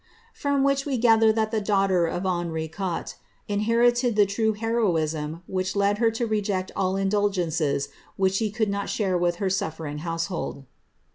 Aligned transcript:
From 0.33 0.63
which 0.63 0.83
we 0.83 0.97
gather 0.97 1.31
that 1.31 1.51
the 1.51 1.61
daughter 1.61 2.07
of 2.07 2.25
Henri 2.25 2.67
Qutre 2.67 3.13
iniicrited 3.47 4.15
that 4.15 4.29
true 4.29 4.53
heroism 4.53 5.43
which 5.45 5.75
led 5.75 5.99
her 5.99 6.09
to 6.09 6.25
reject 6.25 6.71
all 6.75 6.95
indulgences 6.95 7.87
which 8.17 8.33
she 8.33 8.49
could 8.49 8.69
not 8.71 8.89
share 8.89 9.15
with 9.15 9.35
her 9.35 9.45
suflcring 9.49 9.99
household. 9.99 10.65